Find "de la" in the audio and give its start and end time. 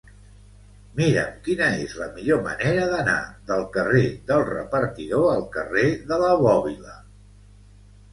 6.13-6.31